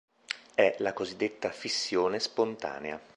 [0.55, 2.99] È la cosiddetta "fissione spontanea".